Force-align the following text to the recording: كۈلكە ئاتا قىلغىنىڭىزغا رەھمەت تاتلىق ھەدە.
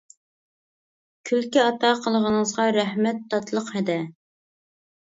كۈلكە 1.31 1.65
ئاتا 1.67 1.93
قىلغىنىڭىزغا 2.07 2.67
رەھمەت 2.79 3.25
تاتلىق 3.35 3.73
ھەدە. 3.79 4.01